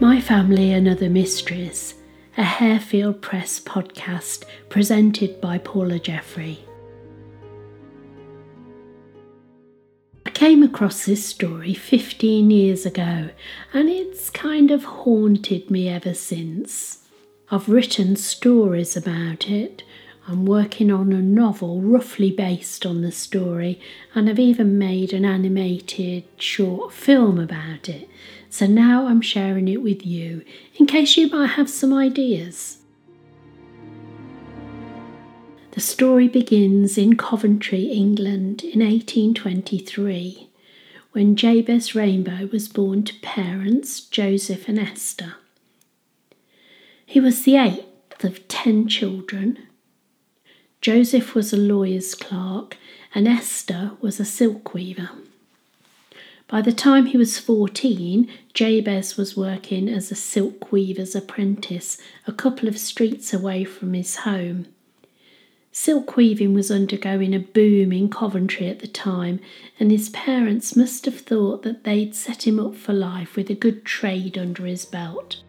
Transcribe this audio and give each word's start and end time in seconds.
My 0.00 0.20
Family 0.20 0.72
and 0.72 0.86
Other 0.86 1.10
Mysteries, 1.10 1.94
a 2.36 2.44
Harefield 2.44 3.20
Press 3.20 3.58
podcast 3.58 4.44
presented 4.68 5.40
by 5.40 5.58
Paula 5.58 5.98
Jeffrey. 5.98 6.60
I 10.24 10.30
came 10.30 10.62
across 10.62 11.04
this 11.04 11.26
story 11.26 11.74
15 11.74 12.48
years 12.48 12.86
ago 12.86 13.30
and 13.72 13.88
it's 13.88 14.30
kind 14.30 14.70
of 14.70 14.84
haunted 14.84 15.68
me 15.68 15.88
ever 15.88 16.14
since. 16.14 17.04
I've 17.50 17.68
written 17.68 18.14
stories 18.14 18.96
about 18.96 19.50
it. 19.50 19.82
I'm 20.28 20.46
working 20.46 20.92
on 20.92 21.12
a 21.12 21.20
novel 21.20 21.80
roughly 21.80 22.30
based 22.30 22.84
on 22.84 23.00
the 23.00 23.10
story, 23.10 23.80
and 24.14 24.28
I've 24.28 24.38
even 24.38 24.76
made 24.76 25.14
an 25.14 25.24
animated 25.24 26.24
short 26.36 26.92
film 26.92 27.38
about 27.38 27.88
it. 27.88 28.10
So 28.50 28.66
now 28.66 29.06
I'm 29.06 29.20
sharing 29.20 29.68
it 29.68 29.82
with 29.82 30.06
you 30.06 30.42
in 30.76 30.86
case 30.86 31.16
you 31.16 31.28
might 31.28 31.50
have 31.50 31.68
some 31.68 31.92
ideas. 31.92 32.78
The 35.72 35.80
story 35.80 36.28
begins 36.28 36.98
in 36.98 37.16
Coventry, 37.16 37.84
England 37.84 38.64
in 38.64 38.80
1823 38.80 40.48
when 41.12 41.36
Jabez 41.36 41.94
Rainbow 41.94 42.48
was 42.50 42.68
born 42.68 43.02
to 43.04 43.14
parents 43.20 44.00
Joseph 44.00 44.68
and 44.68 44.78
Esther. 44.78 45.34
He 47.04 47.20
was 47.20 47.42
the 47.42 47.56
eighth 47.56 48.24
of 48.24 48.46
ten 48.48 48.88
children. 48.88 49.58
Joseph 50.80 51.34
was 51.34 51.52
a 51.52 51.56
lawyer's 51.56 52.14
clerk 52.14 52.76
and 53.14 53.26
Esther 53.26 53.92
was 54.00 54.20
a 54.20 54.24
silk 54.24 54.74
weaver. 54.74 55.10
By 56.48 56.62
the 56.62 56.72
time 56.72 57.06
he 57.06 57.18
was 57.18 57.38
14, 57.38 58.26
Jabez 58.54 59.18
was 59.18 59.36
working 59.36 59.86
as 59.86 60.10
a 60.10 60.14
silk 60.14 60.72
weaver's 60.72 61.14
apprentice 61.14 61.98
a 62.26 62.32
couple 62.32 62.68
of 62.68 62.78
streets 62.78 63.34
away 63.34 63.64
from 63.64 63.92
his 63.92 64.16
home. 64.16 64.66
Silk 65.72 66.16
weaving 66.16 66.54
was 66.54 66.70
undergoing 66.70 67.34
a 67.34 67.38
boom 67.38 67.92
in 67.92 68.08
Coventry 68.08 68.66
at 68.66 68.78
the 68.78 68.88
time, 68.88 69.40
and 69.78 69.90
his 69.90 70.08
parents 70.08 70.74
must 70.74 71.04
have 71.04 71.20
thought 71.20 71.64
that 71.64 71.84
they'd 71.84 72.14
set 72.14 72.46
him 72.46 72.58
up 72.58 72.74
for 72.74 72.94
life 72.94 73.36
with 73.36 73.50
a 73.50 73.54
good 73.54 73.84
trade 73.84 74.38
under 74.38 74.64
his 74.64 74.86
belt. 74.86 75.42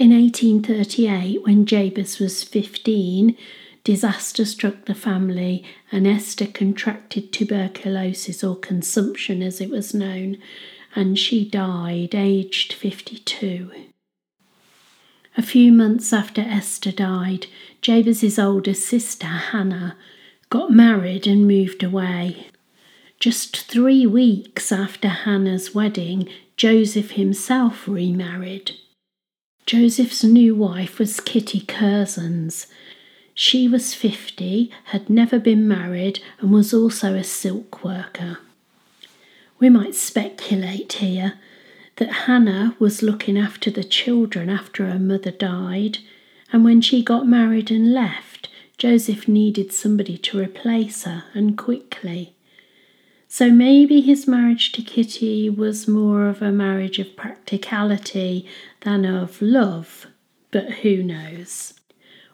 In 0.00 0.18
1838, 0.18 1.44
when 1.44 1.66
Jabez 1.66 2.18
was 2.18 2.42
15, 2.42 3.36
disaster 3.84 4.46
struck 4.46 4.86
the 4.86 4.94
family 4.94 5.62
and 5.92 6.06
Esther 6.06 6.46
contracted 6.46 7.34
tuberculosis 7.34 8.42
or 8.42 8.56
consumption 8.56 9.42
as 9.42 9.60
it 9.60 9.68
was 9.68 9.92
known, 9.92 10.38
and 10.94 11.18
she 11.18 11.46
died 11.46 12.14
aged 12.14 12.72
52. 12.72 13.72
A 15.36 15.42
few 15.42 15.70
months 15.70 16.14
after 16.14 16.40
Esther 16.40 16.92
died, 16.92 17.48
Jabez's 17.82 18.38
older 18.38 18.72
sister, 18.72 19.26
Hannah, 19.26 19.98
got 20.48 20.70
married 20.70 21.26
and 21.26 21.46
moved 21.46 21.82
away. 21.82 22.46
Just 23.18 23.54
three 23.66 24.06
weeks 24.06 24.72
after 24.72 25.08
Hannah's 25.08 25.74
wedding, 25.74 26.26
Joseph 26.56 27.10
himself 27.10 27.86
remarried. 27.86 28.78
Joseph's 29.70 30.24
new 30.24 30.56
wife 30.56 30.98
was 30.98 31.20
Kitty 31.20 31.60
Curzons. 31.60 32.66
She 33.34 33.68
was 33.68 33.94
50, 33.94 34.68
had 34.86 35.08
never 35.08 35.38
been 35.38 35.68
married, 35.68 36.18
and 36.40 36.50
was 36.50 36.74
also 36.74 37.14
a 37.14 37.22
silk 37.22 37.84
worker. 37.84 38.38
We 39.60 39.70
might 39.70 39.94
speculate 39.94 40.94
here 40.94 41.34
that 41.98 42.24
Hannah 42.26 42.74
was 42.80 43.04
looking 43.04 43.38
after 43.38 43.70
the 43.70 43.84
children 43.84 44.50
after 44.50 44.86
her 44.90 44.98
mother 44.98 45.30
died, 45.30 45.98
and 46.52 46.64
when 46.64 46.80
she 46.80 47.00
got 47.00 47.28
married 47.28 47.70
and 47.70 47.94
left, 47.94 48.48
Joseph 48.76 49.28
needed 49.28 49.70
somebody 49.70 50.18
to 50.18 50.40
replace 50.40 51.04
her, 51.04 51.26
and 51.32 51.56
quickly. 51.56 52.34
So 53.32 53.48
maybe 53.48 54.00
his 54.00 54.26
marriage 54.26 54.72
to 54.72 54.82
Kitty 54.82 55.48
was 55.48 55.86
more 55.86 56.26
of 56.26 56.42
a 56.42 56.50
marriage 56.50 56.98
of 56.98 57.14
practicality 57.14 58.44
than 58.80 59.04
of 59.04 59.40
love, 59.40 60.08
but 60.50 60.72
who 60.82 61.04
knows? 61.04 61.74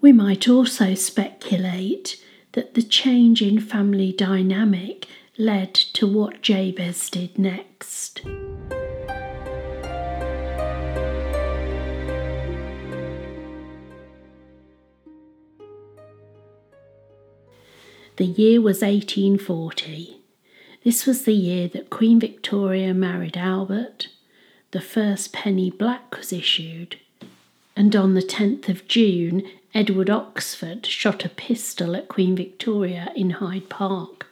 We 0.00 0.14
might 0.14 0.48
also 0.48 0.94
speculate 0.94 2.24
that 2.52 2.72
the 2.72 2.82
change 2.82 3.42
in 3.42 3.60
family 3.60 4.12
dynamic 4.12 5.06
led 5.36 5.74
to 5.74 6.06
what 6.06 6.40
Jabez 6.40 7.10
did 7.10 7.38
next. 7.38 8.22
The 18.16 18.24
year 18.24 18.62
was 18.62 18.80
1840. 18.80 20.17
This 20.88 21.04
was 21.04 21.24
the 21.24 21.34
year 21.34 21.68
that 21.68 21.90
Queen 21.90 22.18
Victoria 22.18 22.94
married 22.94 23.36
Albert, 23.36 24.08
the 24.70 24.80
first 24.80 25.34
penny 25.34 25.70
black 25.70 26.16
was 26.16 26.32
issued, 26.32 26.96
and 27.76 27.94
on 27.94 28.14
the 28.14 28.22
10th 28.22 28.70
of 28.70 28.88
June, 28.88 29.46
Edward 29.74 30.08
Oxford 30.08 30.86
shot 30.86 31.26
a 31.26 31.28
pistol 31.28 31.94
at 31.94 32.08
Queen 32.08 32.34
Victoria 32.34 33.12
in 33.14 33.32
Hyde 33.36 33.68
Park. 33.68 34.28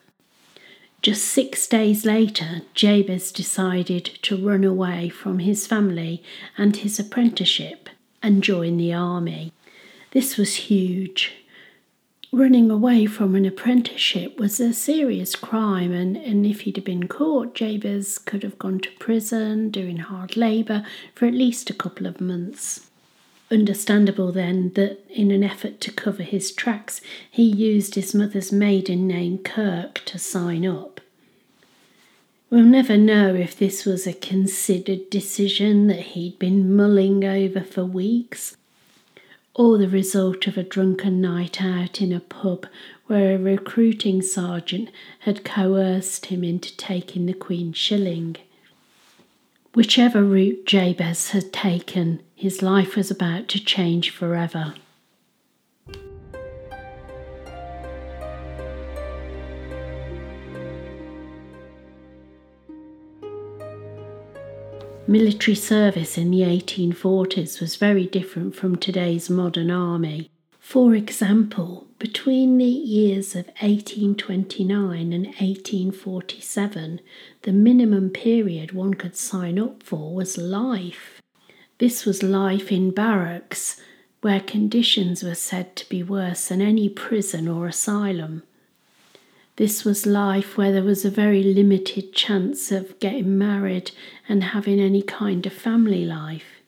Just 1.03 1.27
six 1.27 1.67
days 1.67 2.07
later, 2.07 2.63
Jabez 2.73 3.33
decided 3.33 4.07
to 4.23 4.43
run 4.43 4.65
away 4.65 5.11
from 5.11 5.41
his 5.41 5.67
family 5.67 6.23
and 6.57 6.75
his 6.75 6.99
apprenticeship 6.99 7.91
and 8.23 8.43
join 8.43 8.79
the 8.79 8.95
army. 8.95 9.53
This 10.13 10.39
was 10.39 10.55
huge 10.55 11.35
running 12.33 12.71
away 12.71 13.07
from 13.07 13.35
an 13.35 13.45
apprenticeship 13.45 14.39
was 14.39 14.59
a 14.61 14.73
serious 14.73 15.35
crime, 15.37 15.93
and, 15.93 16.17
and 16.17 16.45
if 16.45 16.63
he'd 16.63 16.77
have 16.77 16.85
been 16.85 17.09
caught, 17.09 17.55
Jabez 17.55 18.19
could 18.19 18.43
have 18.43 18.59
gone 18.59 18.81
to 18.81 18.91
prison 18.99 19.71
doing 19.71 19.99
hard 19.99 20.37
labour 20.37 20.85
for 21.15 21.27
at 21.27 21.35
least 21.35 21.71
a 21.71 21.75
couple 21.75 22.07
of 22.07 22.21
months. 22.21 22.91
Understandable 23.51 24.33
then 24.33 24.73
that 24.75 24.99
in 25.09 25.31
an 25.31 25.45
effort 25.45 25.81
to 25.83 25.93
cover 25.93 26.25
his 26.25 26.51
tracks, 26.51 27.01
he 27.31 27.45
used 27.45 27.95
his 27.95 28.15
mother's 28.15 28.51
maiden 28.51 29.07
name 29.07 29.39
Kirk 29.39 30.03
to 30.07 30.19
sign 30.19 30.67
up. 30.67 31.01
We'll 32.51 32.65
never 32.65 32.97
know 32.97 33.35
if 33.35 33.57
this 33.57 33.85
was 33.85 34.07
a 34.07 34.13
considered 34.13 35.11
decision 35.11 35.87
that 35.89 36.01
he'd 36.01 36.39
been 36.39 36.75
mulling 36.75 37.25
over 37.25 37.61
for 37.61 37.85
weeks 37.85 38.57
or 39.59 39.79
the 39.79 39.89
result 39.89 40.47
of 40.47 40.59
a 40.59 40.63
drunken 40.63 41.19
night 41.19 41.63
out 41.63 42.03
in 42.03 42.13
a 42.13 42.21
pub 42.21 42.67
where 43.07 43.35
a 43.35 43.39
recruiting 43.39 44.21
sergeant 44.21 44.91
had 45.21 45.45
coerced 45.45 46.27
him 46.27 46.45
into 46.45 46.77
taking 46.77 47.25
the 47.25 47.33
Queen's 47.33 47.77
shilling. 47.77 48.37
Whichever 49.75 50.23
route 50.23 50.67
Jabez 50.67 51.31
had 51.31 51.55
taken, 51.55 52.21
his 52.35 52.61
life 52.61 52.97
was 52.97 53.11
about 53.11 53.49
to 53.49 53.65
change 53.65 54.11
forever. 54.11 54.75
Military 65.09 65.55
service 65.55 66.19
in 66.19 66.33
the 66.33 66.41
1840s 66.41 67.61
was 67.61 67.77
very 67.77 68.07
different 68.07 68.57
from 68.57 68.75
today's 68.75 69.31
modern 69.31 69.71
army. 69.71 70.33
For 70.59 70.97
example, 70.97 71.87
between 72.01 72.59
the 72.59 72.65
years 72.65 73.37
of 73.37 73.47
1829 73.61 75.13
and 75.13 75.27
1847, 75.27 77.01
the 77.43 77.53
minimum 77.53 78.11
period 78.11 78.73
one 78.73 78.95
could 78.95 79.17
sign 79.17 79.61
up 79.61 79.85
for 79.85 80.13
was 80.13 80.37
life. 80.37 81.23
This 81.79 82.05
was 82.05 82.25
life 82.25 82.73
in 82.73 82.91
barracks, 82.91 83.81
where 84.23 84.41
conditions 84.41 85.23
were 85.23 85.37
said 85.37 85.77
to 85.77 85.89
be 85.89 86.03
worse 86.03 86.49
than 86.49 86.61
any 86.61 86.89
prison 86.89 87.47
or 87.47 87.69
asylum. 87.69 88.43
This 89.57 89.87
was 89.87 90.05
life 90.05 90.59
where 90.59 90.71
there 90.71 90.83
was 90.83 91.07
a 91.07 91.11
very 91.11 91.43
limited 91.43 92.13
chance 92.13 92.71
of 92.71 92.99
getting 93.01 93.39
married 93.39 93.91
and 94.29 94.45
having 94.45 94.79
any 94.79 95.01
kind 95.01 95.47
of 95.47 95.53
family 95.53 96.05
life. 96.05 96.61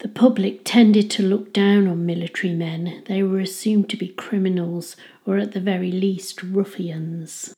The 0.00 0.08
public 0.08 0.60
tended 0.64 1.10
to 1.12 1.22
look 1.22 1.54
down 1.54 1.88
on 1.88 2.04
military 2.04 2.52
men. 2.52 3.02
They 3.06 3.22
were 3.22 3.40
assumed 3.40 3.88
to 3.90 3.96
be 3.96 4.08
criminals 4.08 4.94
or 5.24 5.38
at 5.38 5.52
the 5.52 5.60
very 5.60 5.90
least 5.90 6.42
ruffians. 6.42 7.54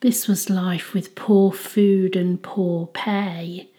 This 0.00 0.28
was 0.28 0.50
life 0.50 0.92
with 0.92 1.14
poor 1.14 1.50
food 1.50 2.14
and 2.14 2.42
poor 2.42 2.88
pay. 2.88 3.70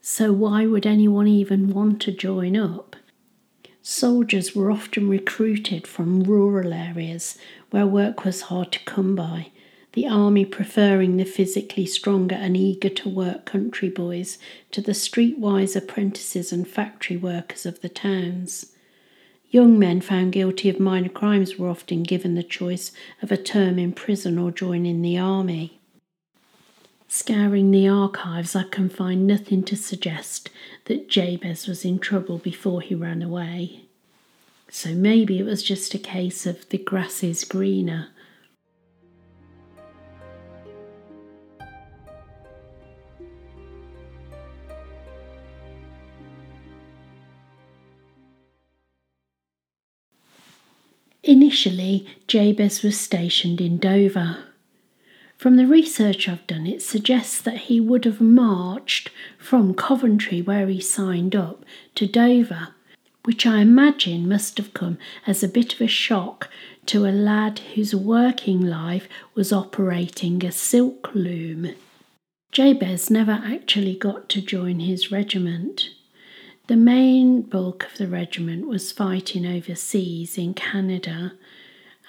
So 0.00 0.32
why 0.32 0.66
would 0.66 0.86
anyone 0.86 1.28
even 1.28 1.68
want 1.68 2.00
to 2.02 2.12
join 2.12 2.56
up? 2.56 2.96
Soldiers 3.82 4.54
were 4.54 4.70
often 4.70 5.08
recruited 5.08 5.86
from 5.86 6.22
rural 6.22 6.72
areas 6.72 7.38
where 7.70 7.86
work 7.86 8.24
was 8.24 8.42
hard 8.42 8.72
to 8.72 8.84
come 8.84 9.16
by, 9.16 9.50
the 9.92 10.06
army 10.06 10.44
preferring 10.44 11.16
the 11.16 11.24
physically 11.24 11.86
stronger 11.86 12.36
and 12.36 12.56
eager 12.56 12.88
to 12.88 13.08
work 13.08 13.44
country 13.44 13.88
boys 13.88 14.38
to 14.70 14.80
the 14.80 14.92
streetwise 14.92 15.74
apprentices 15.74 16.52
and 16.52 16.68
factory 16.68 17.16
workers 17.16 17.66
of 17.66 17.80
the 17.80 17.88
towns. 17.88 18.72
Young 19.50 19.78
men 19.80 20.00
found 20.00 20.32
guilty 20.32 20.68
of 20.68 20.78
minor 20.78 21.08
crimes 21.08 21.58
were 21.58 21.68
often 21.68 22.04
given 22.04 22.36
the 22.36 22.42
choice 22.44 22.92
of 23.20 23.32
a 23.32 23.36
term 23.36 23.80
in 23.80 23.92
prison 23.92 24.38
or 24.38 24.52
joining 24.52 25.02
the 25.02 25.18
army. 25.18 25.79
Scouring 27.12 27.72
the 27.72 27.88
archives, 27.88 28.54
I 28.54 28.62
can 28.62 28.88
find 28.88 29.26
nothing 29.26 29.64
to 29.64 29.74
suggest 29.74 30.48
that 30.84 31.08
Jabez 31.08 31.66
was 31.66 31.84
in 31.84 31.98
trouble 31.98 32.38
before 32.38 32.80
he 32.80 32.94
ran 32.94 33.20
away. 33.20 33.80
So 34.68 34.90
maybe 34.90 35.40
it 35.40 35.42
was 35.44 35.64
just 35.64 35.92
a 35.92 35.98
case 35.98 36.46
of 36.46 36.68
the 36.68 36.78
grass 36.78 37.24
is 37.24 37.42
greener. 37.44 38.10
Initially, 51.24 52.06
Jabez 52.28 52.84
was 52.84 52.98
stationed 52.98 53.60
in 53.60 53.78
Dover. 53.78 54.44
From 55.40 55.56
the 55.56 55.66
research 55.66 56.28
I've 56.28 56.46
done, 56.46 56.66
it 56.66 56.82
suggests 56.82 57.40
that 57.40 57.56
he 57.56 57.80
would 57.80 58.04
have 58.04 58.20
marched 58.20 59.08
from 59.38 59.72
Coventry, 59.72 60.42
where 60.42 60.66
he 60.66 60.82
signed 60.82 61.34
up, 61.34 61.64
to 61.94 62.06
Dover, 62.06 62.74
which 63.24 63.46
I 63.46 63.60
imagine 63.60 64.28
must 64.28 64.58
have 64.58 64.74
come 64.74 64.98
as 65.26 65.42
a 65.42 65.48
bit 65.48 65.72
of 65.72 65.80
a 65.80 65.86
shock 65.86 66.50
to 66.84 67.06
a 67.06 67.08
lad 67.08 67.60
whose 67.74 67.94
working 67.94 68.60
life 68.60 69.08
was 69.34 69.50
operating 69.50 70.44
a 70.44 70.52
silk 70.52 71.14
loom. 71.14 71.74
Jabez 72.52 73.08
never 73.08 73.40
actually 73.42 73.96
got 73.96 74.28
to 74.28 74.42
join 74.42 74.80
his 74.80 75.10
regiment. 75.10 75.88
The 76.66 76.76
main 76.76 77.40
bulk 77.40 77.86
of 77.86 77.96
the 77.96 78.08
regiment 78.08 78.66
was 78.66 78.92
fighting 78.92 79.46
overseas 79.46 80.36
in 80.36 80.52
Canada 80.52 81.32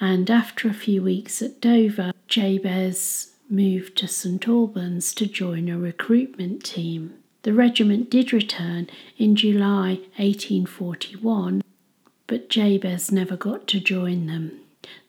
and 0.02 0.32
after 0.32 0.68
a 0.68 0.74
few 0.74 1.04
weeks 1.04 1.44
at 1.44 1.62
Dover, 1.62 2.12
Jabez 2.28 3.34
moved 3.48 3.96
to 3.98 4.08
St 4.08 4.48
Albans 4.48 5.14
to 5.14 5.28
join 5.28 5.70
a 5.70 5.78
recruitment 5.78 6.66
team. 6.66 7.14
The 7.44 7.54
regiment 7.54 8.10
did 8.10 8.34
return 8.34 8.90
in 9.20 9.36
July 9.36 10.00
1841, 10.18 11.62
but 12.26 12.50
Jabez 12.50 13.12
never 13.12 13.38
got 13.38 13.68
to 13.68 13.80
join 13.80 14.26
them. 14.26 14.60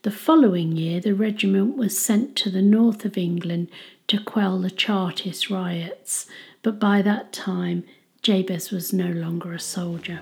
The 0.03 0.11
following 0.11 0.73
year, 0.73 0.99
the 0.99 1.15
regiment 1.15 1.75
was 1.75 1.97
sent 1.97 2.35
to 2.37 2.51
the 2.51 2.61
north 2.61 3.03
of 3.03 3.17
England 3.17 3.69
to 4.07 4.19
quell 4.19 4.59
the 4.59 4.69
Chartist 4.69 5.49
riots, 5.49 6.27
but 6.61 6.79
by 6.79 7.01
that 7.01 7.33
time, 7.33 7.83
Jabez 8.21 8.69
was 8.69 8.93
no 8.93 9.07
longer 9.07 9.53
a 9.53 9.59
soldier. 9.59 10.19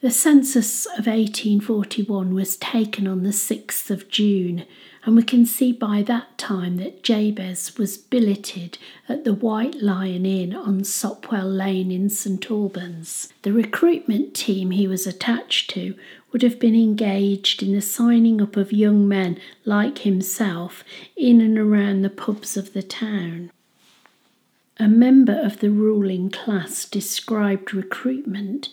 The 0.00 0.12
census 0.12 0.86
of 0.86 1.08
1841 1.08 2.32
was 2.32 2.56
taken 2.56 3.08
on 3.08 3.24
the 3.24 3.30
6th 3.30 3.90
of 3.90 4.08
June, 4.08 4.64
and 5.04 5.16
we 5.16 5.24
can 5.24 5.44
see 5.44 5.72
by 5.72 6.04
that 6.04 6.38
time 6.38 6.76
that 6.76 7.02
Jabez 7.02 7.76
was 7.76 7.98
billeted 7.98 8.78
at 9.08 9.24
the 9.24 9.34
White 9.34 9.82
Lion 9.82 10.24
Inn 10.24 10.54
on 10.54 10.84
Sopwell 10.84 11.52
Lane 11.52 11.90
in 11.90 12.08
St 12.10 12.48
Albans. 12.48 13.32
The 13.42 13.52
recruitment 13.52 14.34
team 14.34 14.70
he 14.70 14.86
was 14.86 15.04
attached 15.04 15.68
to 15.70 15.96
would 16.30 16.42
have 16.42 16.60
been 16.60 16.76
engaged 16.76 17.60
in 17.60 17.72
the 17.72 17.82
signing 17.82 18.40
up 18.40 18.56
of 18.56 18.72
young 18.72 19.08
men 19.08 19.40
like 19.64 19.98
himself 19.98 20.84
in 21.16 21.40
and 21.40 21.58
around 21.58 22.02
the 22.02 22.10
pubs 22.10 22.56
of 22.56 22.72
the 22.72 22.84
town. 22.84 23.50
A 24.78 24.86
member 24.86 25.40
of 25.40 25.58
the 25.58 25.70
ruling 25.70 26.30
class 26.30 26.84
described 26.84 27.74
recruitment 27.74 28.68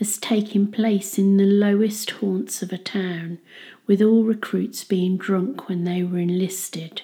as 0.00 0.18
taking 0.18 0.70
place 0.70 1.18
in 1.18 1.36
the 1.36 1.44
lowest 1.44 2.10
haunts 2.10 2.62
of 2.62 2.72
a 2.72 2.78
town, 2.78 3.38
with 3.86 4.00
all 4.00 4.24
recruits 4.24 4.82
being 4.82 5.16
drunk 5.16 5.68
when 5.68 5.84
they 5.84 6.02
were 6.02 6.18
enlisted. 6.18 7.02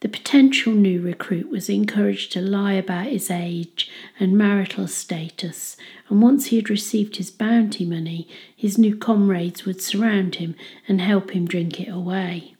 The 0.00 0.08
potential 0.08 0.74
new 0.74 1.00
recruit 1.00 1.48
was 1.48 1.68
encouraged 1.68 2.32
to 2.32 2.40
lie 2.40 2.74
about 2.74 3.06
his 3.06 3.30
age 3.30 3.90
and 4.20 4.38
marital 4.38 4.86
status, 4.86 5.76
and 6.08 6.22
once 6.22 6.46
he 6.46 6.56
had 6.56 6.70
received 6.70 7.16
his 7.16 7.32
bounty 7.32 7.84
money, 7.84 8.28
his 8.54 8.78
new 8.78 8.96
comrades 8.96 9.64
would 9.64 9.82
surround 9.82 10.36
him 10.36 10.54
and 10.86 11.00
help 11.00 11.32
him 11.32 11.46
drink 11.46 11.80
it 11.80 11.88
away. 11.88 12.54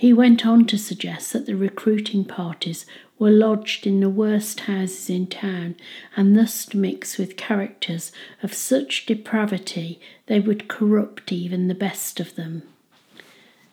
He 0.00 0.14
went 0.14 0.46
on 0.46 0.64
to 0.68 0.78
suggest 0.78 1.34
that 1.34 1.44
the 1.44 1.54
recruiting 1.54 2.24
parties 2.24 2.86
were 3.18 3.30
lodged 3.30 3.86
in 3.86 4.00
the 4.00 4.08
worst 4.08 4.60
houses 4.60 5.10
in 5.10 5.26
town 5.26 5.76
and 6.16 6.34
thus 6.34 6.72
mixed 6.72 7.18
with 7.18 7.36
characters 7.36 8.10
of 8.42 8.54
such 8.54 9.04
depravity 9.04 10.00
they 10.24 10.40
would 10.40 10.68
corrupt 10.68 11.32
even 11.32 11.68
the 11.68 11.74
best 11.74 12.18
of 12.18 12.34
them. 12.34 12.62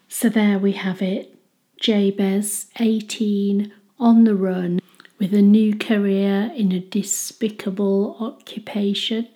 So 0.09 0.27
there 0.27 0.59
we 0.59 0.73
have 0.73 1.01
it 1.01 1.33
Jabez, 1.79 2.65
18, 2.77 3.71
on 3.97 4.25
the 4.25 4.35
run, 4.35 4.81
with 5.19 5.33
a 5.33 5.41
new 5.41 5.77
career 5.77 6.51
in 6.53 6.73
a 6.73 6.81
despicable 6.81 8.17
occupation, 8.19 9.29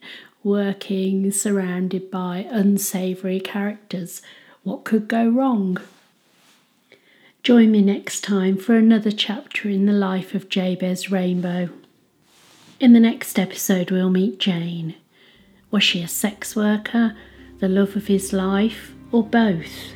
working 0.44 1.32
surrounded 1.32 2.12
by 2.12 2.46
unsavoury 2.50 3.40
characters. 3.40 4.22
What 4.64 4.84
could 4.84 5.08
go 5.08 5.30
wrong? 5.30 5.78
Join 7.44 7.72
me 7.72 7.82
next 7.82 8.24
time 8.24 8.56
for 8.56 8.76
another 8.76 9.10
chapter 9.10 9.68
in 9.68 9.88
the 9.88 9.94
life 9.94 10.36
of 10.36 10.48
Jabez 10.48 11.10
Rainbow. 11.10 11.70
In 12.80 12.94
the 12.94 13.00
next 13.00 13.40
episode, 13.40 13.90
we'll 13.90 14.12
meet 14.12 14.38
Jane. 14.38 14.94
Was 15.72 15.84
she 15.84 16.04
a 16.04 16.08
sex 16.08 16.56
worker, 16.56 17.18
the 17.58 17.68
love 17.68 17.96
of 17.96 18.06
his 18.06 18.32
life, 18.32 18.94
or 19.12 19.24
both? 19.24 19.96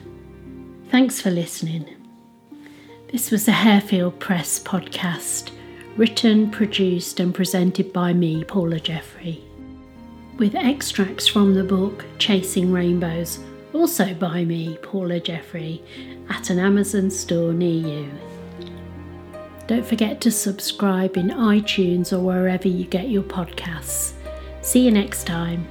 Thanks 0.89 1.21
for 1.21 1.29
listening. 1.29 1.87
This 3.11 3.29
was 3.29 3.47
a 3.47 3.51
Harefield 3.51 4.17
Press 4.17 4.59
podcast, 4.59 5.51
written, 5.97 6.49
produced, 6.49 7.19
and 7.19 7.31
presented 7.31 7.93
by 7.93 8.11
me, 8.11 8.43
Paula 8.43 8.79
Jeffrey, 8.79 9.39
with 10.37 10.55
extracts 10.55 11.27
from 11.27 11.53
the 11.53 11.63
book 11.63 12.05
Chasing 12.17 12.71
Rainbows 12.71 13.37
also 13.75 14.13
by 14.13 14.45
me, 14.45 14.77
Paula 14.81 15.19
Jeffrey, 15.19 15.83
at 16.29 16.49
an 16.49 16.59
Amazon 16.59 17.11
store 17.11 17.53
near 17.53 17.87
you. 17.87 18.11
Don't 19.67 19.85
forget 19.85 20.21
to 20.21 20.31
subscribe 20.31 21.17
in 21.17 21.29
iTunes 21.29 22.13
or 22.13 22.19
wherever 22.19 22.67
you 22.67 22.85
get 22.85 23.09
your 23.09 23.23
podcasts. 23.23 24.13
See 24.61 24.85
you 24.85 24.91
next 24.91 25.25
time. 25.25 25.67